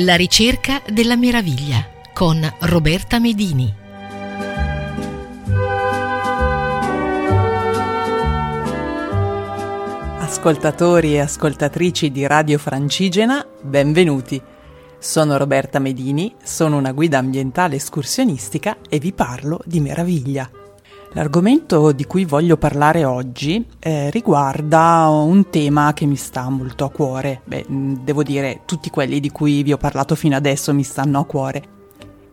[0.00, 3.74] La ricerca della meraviglia con Roberta Medini.
[10.20, 14.40] Ascoltatori e ascoltatrici di Radio Francigena, benvenuti.
[15.00, 20.48] Sono Roberta Medini, sono una guida ambientale escursionistica e vi parlo di meraviglia.
[21.12, 26.90] L'argomento di cui voglio parlare oggi eh, riguarda un tema che mi sta molto a
[26.90, 27.40] cuore.
[27.44, 31.20] Beh, mm, devo dire, tutti quelli di cui vi ho parlato fino adesso mi stanno
[31.20, 31.76] a cuore.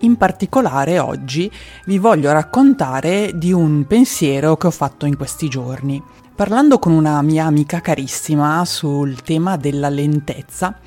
[0.00, 1.50] In particolare oggi
[1.86, 6.00] vi voglio raccontare di un pensiero che ho fatto in questi giorni.
[6.34, 10.78] Parlando con una mia amica carissima sul tema della lentezza,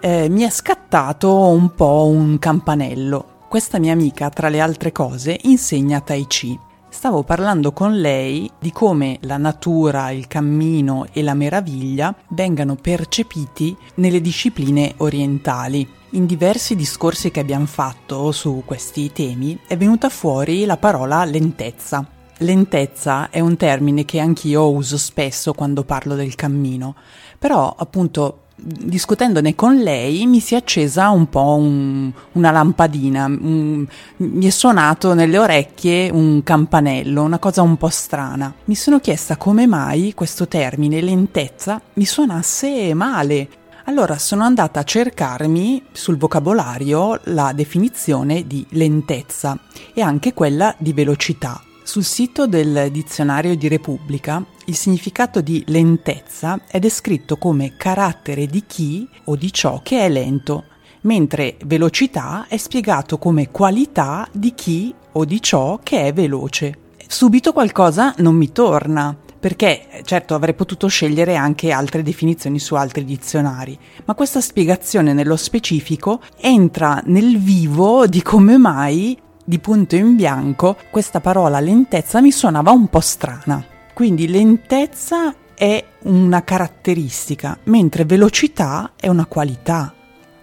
[0.00, 3.38] eh, mi è scattato un po' un campanello.
[3.48, 6.58] Questa mia amica, tra le altre cose, insegna Tai Chi
[6.92, 13.74] Stavo parlando con lei di come la natura, il cammino e la meraviglia vengano percepiti
[13.94, 15.88] nelle discipline orientali.
[16.10, 22.04] In diversi discorsi che abbiamo fatto su questi temi è venuta fuori la parola lentezza.
[22.38, 26.96] Lentezza è un termine che anch'io uso spesso quando parlo del cammino,
[27.38, 33.86] però appunto discutendone con lei mi si è accesa un po' un, una lampadina, un,
[34.16, 38.52] mi è suonato nelle orecchie un campanello, una cosa un po' strana.
[38.64, 43.48] Mi sono chiesta come mai questo termine lentezza mi suonasse male.
[43.84, 49.58] Allora sono andata a cercarmi sul vocabolario la definizione di lentezza
[49.92, 51.60] e anche quella di velocità.
[51.90, 58.62] Sul sito del dizionario di Repubblica il significato di lentezza è descritto come carattere di
[58.64, 60.66] chi o di ciò che è lento,
[61.00, 66.78] mentre velocità è spiegato come qualità di chi o di ciò che è veloce.
[67.08, 73.04] Subito qualcosa non mi torna, perché certo avrei potuto scegliere anche altre definizioni su altri
[73.04, 80.16] dizionari, ma questa spiegazione nello specifico entra nel vivo di come mai di punto in
[80.16, 83.64] bianco questa parola lentezza mi suonava un po' strana.
[83.92, 89.94] Quindi lentezza è una caratteristica, mentre velocità è una qualità.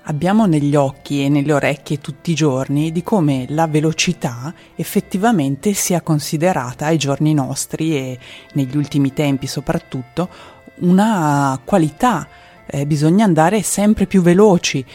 [0.04, 6.02] Abbiamo negli occhi e nelle orecchie tutti i giorni di come la velocità effettivamente sia
[6.02, 8.20] considerata ai giorni nostri e
[8.54, 10.30] negli ultimi tempi soprattutto
[10.82, 12.28] una qualità.
[12.66, 14.86] Eh, bisogna andare sempre più veloci.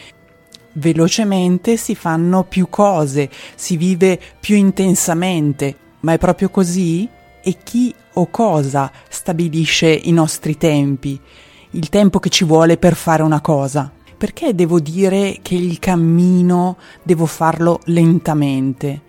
[0.73, 5.75] Velocemente si fanno più cose, si vive più intensamente.
[6.01, 7.07] Ma è proprio così?
[7.41, 11.19] E chi o cosa stabilisce i nostri tempi,
[11.71, 13.91] il tempo che ci vuole per fare una cosa.
[14.17, 19.01] Perché devo dire che il cammino devo farlo lentamente?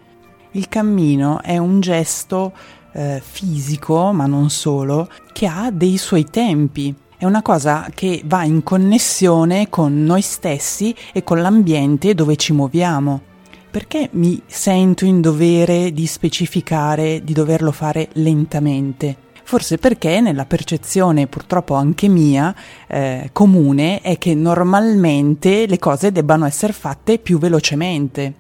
[0.52, 2.52] Il cammino è un gesto
[2.92, 6.94] eh, fisico, ma non solo, che ha dei suoi tempi.
[7.16, 12.52] È una cosa che va in connessione con noi stessi e con l'ambiente dove ci
[12.52, 13.32] muoviamo
[13.74, 19.16] perché mi sento in dovere di specificare di doverlo fare lentamente?
[19.42, 22.54] Forse perché nella percezione purtroppo anche mia
[22.86, 28.34] eh, comune è che normalmente le cose debbano essere fatte più velocemente.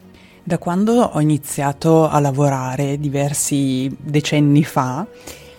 [0.44, 5.04] Da quando ho iniziato a lavorare diversi decenni fa,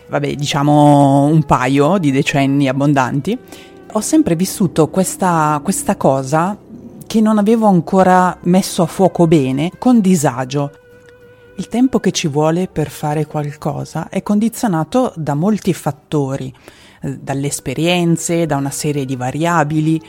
[0.08, 3.38] vabbè diciamo un paio di decenni abbondanti,
[3.92, 6.58] ho sempre vissuto questa, questa cosa
[7.08, 10.72] che non avevo ancora messo a fuoco bene, con disagio.
[11.58, 16.54] Il tempo che ci vuole per fare qualcosa è condizionato da molti fattori,
[17.02, 20.02] eh, dalle esperienze, da una serie di variabili,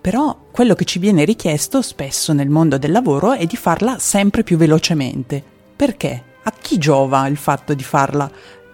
[0.00, 4.42] però quello che ci viene richiesto spesso nel mondo del lavoro è di farla sempre
[4.42, 5.42] più velocemente.
[5.76, 6.24] Perché?
[6.44, 8.30] A chi giova il fatto di farla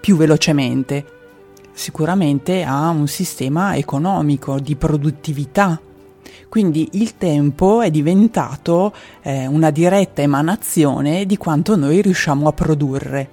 [0.06, 1.04] più velocemente?
[1.72, 5.80] Sicuramente a un sistema economico, di produttività,
[6.48, 13.28] quindi il tempo è diventato eh, una diretta emanazione di quanto noi riusciamo a produrre.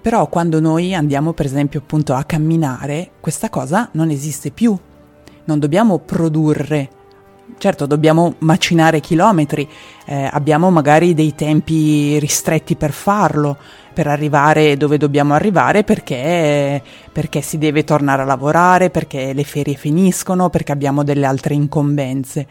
[0.00, 4.78] Però quando noi andiamo per esempio appunto a camminare, questa cosa non esiste più.
[5.46, 7.00] Non dobbiamo produrre
[7.58, 9.68] Certo, dobbiamo macinare chilometri,
[10.06, 13.56] eh, abbiamo magari dei tempi ristretti per farlo,
[13.92, 19.74] per arrivare dove dobbiamo arrivare perché, perché si deve tornare a lavorare, perché le ferie
[19.74, 22.46] finiscono, perché abbiamo delle altre incombenze.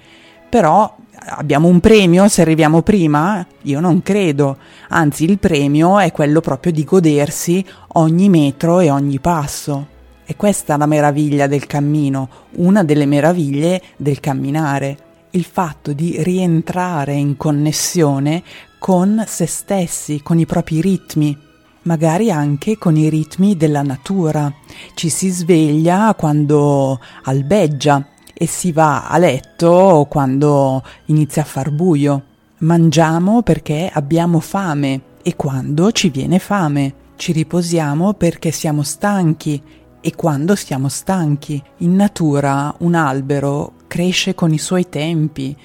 [0.50, 0.96] Però
[1.30, 3.46] abbiamo un premio se arriviamo prima?
[3.64, 4.58] Io non credo,
[4.90, 9.88] anzi il premio è quello proprio di godersi ogni metro e ogni passo.
[10.26, 14.98] E questa è la meraviglia del cammino, una delle meraviglie del camminare,
[15.32, 18.44] il fatto di rientrare in connessione
[18.82, 21.38] con se stessi, con i propri ritmi,
[21.84, 24.52] magari anche con i ritmi della natura.
[24.96, 32.24] Ci si sveglia quando albeggia e si va a letto quando inizia a far buio.
[32.62, 36.94] Mangiamo perché abbiamo fame e quando ci viene fame.
[37.18, 39.62] Ci riposiamo perché siamo stanchi
[40.02, 41.62] e quando siamo stanchi.
[41.78, 45.56] In natura un albero cresce con i suoi tempi.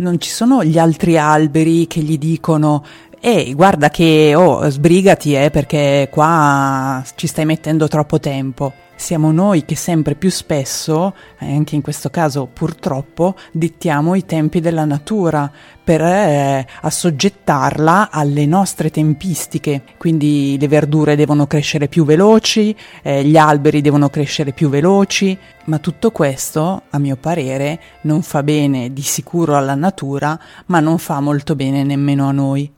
[0.00, 2.82] Non ci sono gli altri alberi che gli dicono
[3.20, 9.64] Ehi, guarda che, oh, sbrigati, eh, perché qua ci stai mettendo troppo tempo siamo noi
[9.64, 15.50] che sempre più spesso, anche in questo caso purtroppo, dittiamo i tempi della natura
[15.82, 19.82] per eh, assoggettarla alle nostre tempistiche.
[19.96, 25.78] Quindi le verdure devono crescere più veloci, eh, gli alberi devono crescere più veloci, ma
[25.78, 31.20] tutto questo, a mio parere, non fa bene di sicuro alla natura, ma non fa
[31.20, 32.72] molto bene nemmeno a noi.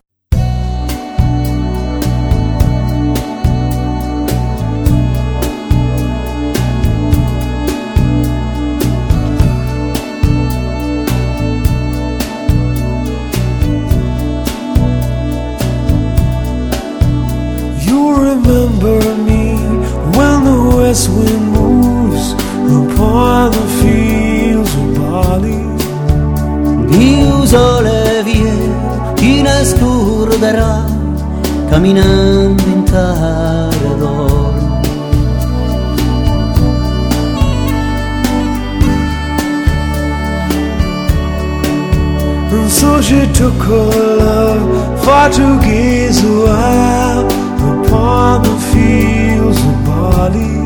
[43.42, 47.26] Took her love for to gaze a while
[47.72, 50.64] upon the fields of barley.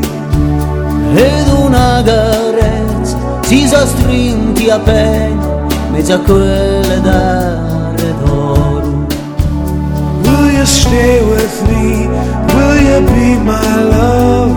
[1.15, 8.76] Ed una carezza si sono strinti a pena, mezzo a quelle d'are d'oro.
[8.76, 8.76] Will
[10.57, 12.07] you stay with me?
[12.53, 14.51] Will you be my love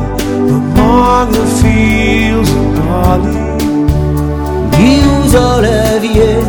[0.56, 3.50] among the fields of barley?
[4.74, 6.40] Chiuso le vie,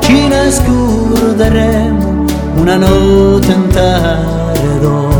[0.00, 2.24] ci ne scorderemo
[2.60, 5.12] una notte intera d'oro.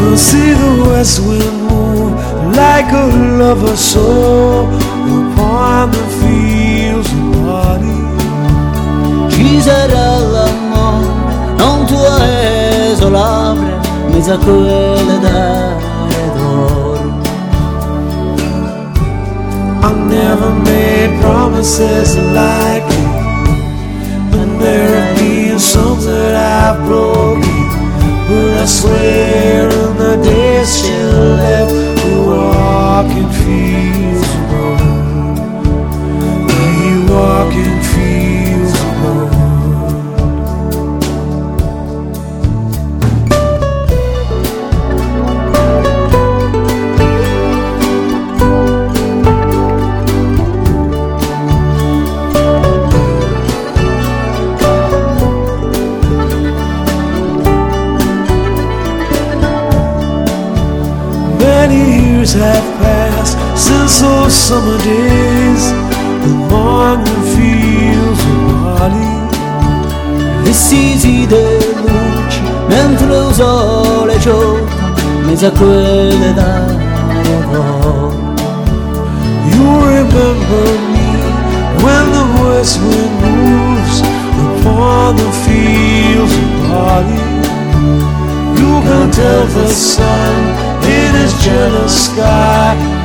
[0.00, 2.12] will see the west wind move
[2.56, 3.06] like a
[3.38, 4.89] lover soul
[5.80, 7.08] upon the fields.
[9.32, 11.06] Ci sarà l'amore,
[11.56, 12.16] non tuo
[12.90, 13.80] esolare,
[14.10, 17.18] mezzo a quelle dare d'oro.
[19.82, 23.08] I never made promises like you,
[24.30, 27.68] but there have been some that I've broken.
[28.28, 34.19] But I swear in the days she left The walking fields
[66.70, 69.16] among the fields of barley.
[70.48, 71.44] E si si de
[71.84, 74.92] luci mentre lo sole gioca
[75.26, 78.12] mezzo a quelle d'oro.
[79.52, 81.10] You remember me
[81.84, 83.96] when the west wind moves
[84.46, 87.22] upon the fields of barley.
[88.60, 90.34] You can tell the sun
[90.98, 92.99] in his jealous sky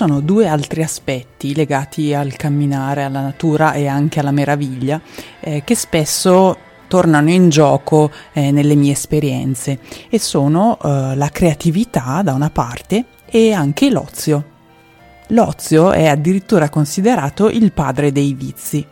[0.00, 4.98] sono due altri aspetti legati al camminare, alla natura e anche alla meraviglia
[5.40, 6.56] eh, che spesso
[6.88, 9.78] tornano in gioco eh, nelle mie esperienze
[10.08, 14.44] e sono eh, la creatività da una parte e anche l'ozio.
[15.28, 18.82] L'ozio è addirittura considerato il padre dei vizi.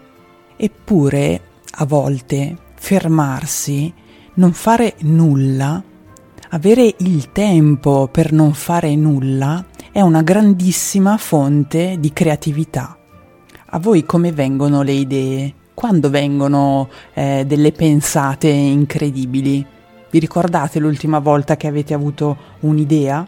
[0.59, 3.91] Eppure, a volte, fermarsi,
[4.35, 5.83] non fare nulla,
[6.51, 9.65] avere il tempo per non fare nulla
[9.99, 12.97] è una grandissima fonte di creatività.
[13.71, 15.55] A voi come vengono le idee?
[15.75, 19.67] Quando vengono eh, delle pensate incredibili?
[20.09, 23.27] Vi ricordate l'ultima volta che avete avuto un'idea?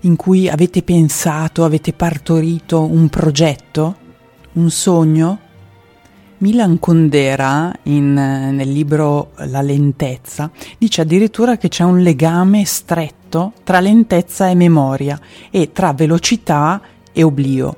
[0.00, 3.96] In cui avete pensato, avete partorito un progetto?
[4.52, 5.38] Un sogno?
[6.38, 13.78] Milan Kundera, in, nel libro La lentezza, dice addirittura che c'è un legame stretto tra
[13.78, 15.18] lentezza e memoria
[15.50, 16.80] e tra velocità
[17.12, 17.76] e oblio.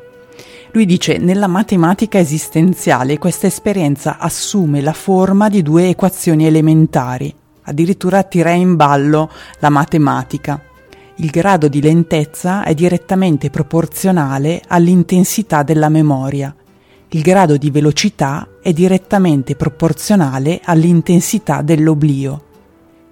[0.72, 7.32] Lui dice nella matematica esistenziale questa esperienza assume la forma di due equazioni elementari,
[7.64, 10.60] addirittura tira in ballo la matematica.
[11.16, 16.54] Il grado di lentezza è direttamente proporzionale all'intensità della memoria
[17.16, 22.42] il grado di velocità è direttamente proporzionale all'intensità dell'oblio.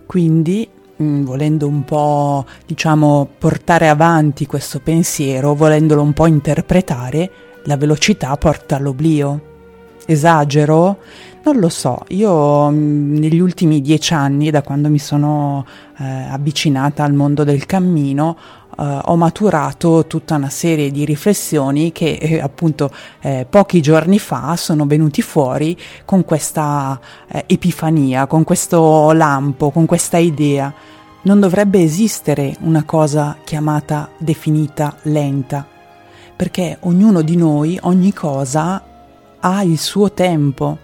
[0.05, 0.69] Quindi,
[1.03, 7.31] mm, volendo un po', diciamo, portare avanti questo pensiero, volendolo un po' interpretare,
[7.65, 9.53] la velocità porta all'oblio.
[10.05, 10.99] Esagero?
[11.47, 15.67] Non lo so, io mm, negli ultimi dieci anni, da quando mi sono
[15.99, 18.37] eh, avvicinata al mondo del cammino,
[18.77, 24.57] Uh, ho maturato tutta una serie di riflessioni che eh, appunto eh, pochi giorni fa
[24.57, 26.99] sono venuti fuori con questa
[27.29, 30.75] eh, epifania, con questo lampo, con questa idea.
[31.23, 35.65] Non dovrebbe esistere una cosa chiamata definita lenta,
[36.35, 38.83] perché ognuno di noi, ogni cosa
[39.39, 40.79] ha il suo tempo.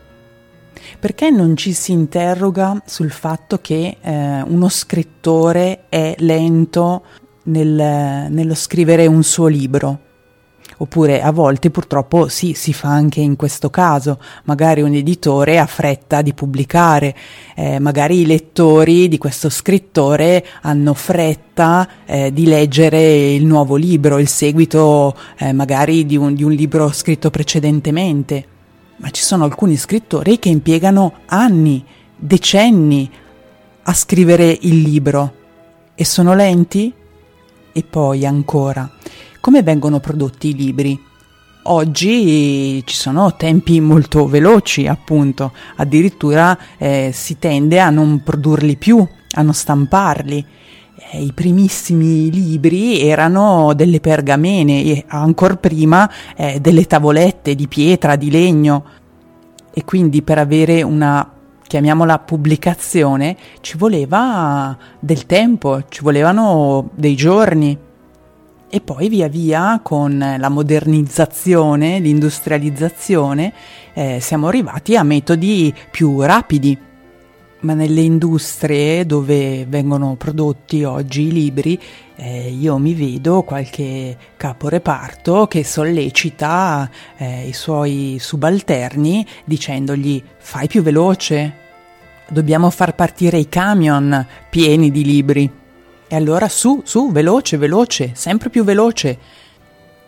[0.99, 7.03] Perché non ci si interroga sul fatto che eh, uno scrittore è lento
[7.45, 10.09] nel, nello scrivere un suo libro?
[10.83, 15.67] Oppure a volte purtroppo sì, si fa anche in questo caso, magari un editore ha
[15.67, 17.15] fretta di pubblicare,
[17.55, 24.19] eh, magari i lettori di questo scrittore hanno fretta eh, di leggere il nuovo libro,
[24.19, 28.47] il seguito eh, magari di un, di un libro scritto precedentemente.
[29.01, 31.83] Ma ci sono alcuni scrittori che impiegano anni,
[32.17, 33.11] decenni
[33.83, 35.35] a scrivere il libro
[35.95, 36.93] e sono lenti?
[37.73, 38.91] E poi ancora,
[39.41, 41.03] come vengono prodotti i libri?
[41.63, 49.07] Oggi ci sono tempi molto veloci, appunto, addirittura eh, si tende a non produrli più,
[49.33, 50.45] a non stamparli.
[51.13, 58.15] Eh, I primissimi libri erano delle pergamene e ancora prima eh, delle tavolette di pietra,
[58.15, 58.85] di legno
[59.73, 61.33] e quindi per avere una
[61.67, 67.79] chiamiamola pubblicazione, ci voleva del tempo, ci volevano dei giorni.
[68.73, 73.53] E poi via via con la modernizzazione, l'industrializzazione,
[73.95, 76.90] eh, siamo arrivati a metodi più rapidi.
[77.63, 81.79] Ma nelle industrie dove vengono prodotti oggi i libri,
[82.17, 86.89] eh, io mi vedo qualche caporeparto che sollecita
[87.19, 91.55] eh, i suoi subalterni dicendogli fai più veloce,
[92.31, 95.51] dobbiamo far partire i camion pieni di libri.
[96.09, 99.19] E allora su, su, veloce, veloce, sempre più veloce.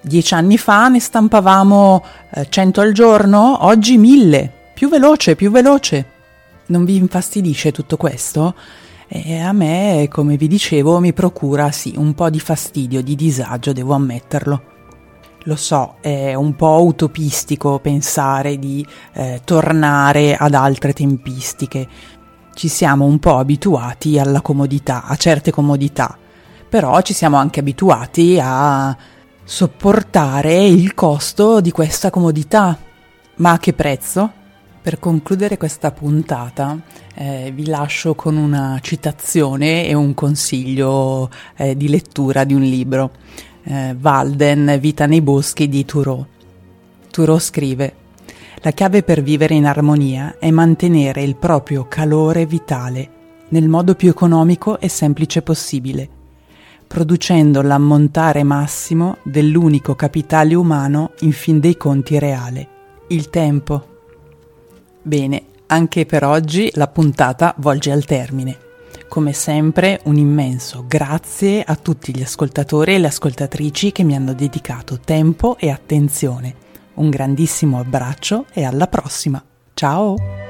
[0.00, 4.50] Dieci anni fa ne stampavamo eh, cento al giorno, oggi mille.
[4.73, 6.12] Più veloce, più veloce.
[6.73, 8.55] Non vi infastidisce tutto questo?
[9.07, 13.75] E a me, come vi dicevo, mi procura sì un po' di fastidio, di disagio,
[13.75, 14.62] devo ammetterlo.
[15.43, 21.87] Lo so, è un po' utopistico pensare di eh, tornare ad altre tempistiche.
[22.55, 26.17] Ci siamo un po' abituati alla comodità, a certe comodità,
[26.71, 28.97] però ci siamo anche abituati a
[29.45, 32.79] sopportare il costo di questa comodità.
[33.37, 34.41] Ma a che prezzo?
[34.83, 36.77] Per concludere questa puntata
[37.15, 43.12] eh, vi lascio con una citazione e un consiglio eh, di lettura di un libro
[43.62, 46.27] eh, Walden, Vita nei boschi di Thoreau.
[47.11, 47.95] Thoreau scrive
[48.62, 53.09] La chiave per vivere in armonia è mantenere il proprio calore vitale
[53.51, 56.09] nel modo più economico e semplice possibile,
[56.89, 62.69] producendo l'ammontare massimo dell'unico capitale umano in fin dei conti reale,
[63.11, 63.91] il tempo.
[65.02, 68.59] Bene, anche per oggi la puntata volge al termine.
[69.09, 74.32] Come sempre un immenso grazie a tutti gli ascoltatori e le ascoltatrici che mi hanno
[74.32, 76.54] dedicato tempo e attenzione.
[76.94, 79.42] Un grandissimo abbraccio e alla prossima.
[79.75, 80.41] Ciao!